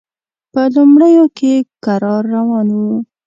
په 0.53 0.61
لومړیو 0.75 1.25
کې 1.37 1.53
کرار 1.83 2.23
روان 2.35 2.67
و. 2.73 2.79